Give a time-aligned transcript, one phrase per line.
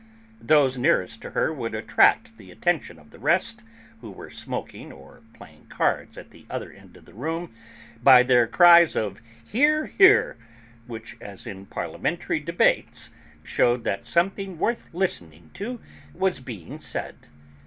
[0.41, 3.63] Those nearest to her would attract the attention of the rest,
[3.99, 7.51] who were smoking or playing cards at the other end of the room,
[8.01, 10.37] by their cries of 'Hear, hear!'
[10.87, 13.11] which, as in Parliamentary debates,
[13.43, 15.79] shewed that something worth listening to
[16.15, 17.27] was being said.